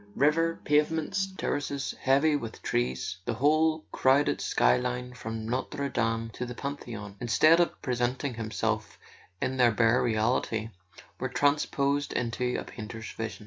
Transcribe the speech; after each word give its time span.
River, 0.15 0.59
pavements, 0.63 1.27
terraces 1.37 1.93
heavy 2.01 2.35
with 2.35 2.63
trees, 2.63 3.17
the 3.25 3.35
whole 3.35 3.85
crowded 3.91 4.41
sky 4.41 4.75
line 4.75 5.13
from 5.13 5.47
Notre 5.47 5.89
Dame 5.89 6.31
to 6.31 6.43
the 6.43 6.55
Pantheon, 6.55 7.15
instead 7.21 7.59
of 7.59 7.79
presenting 7.83 8.33
themselves 8.33 8.97
in 9.39 9.57
their 9.57 9.71
bare 9.71 10.01
reality, 10.01 10.71
were 11.19 11.29
transposed 11.29 12.13
into 12.13 12.57
a 12.59 12.63
painter's 12.63 13.11
vision. 13.11 13.39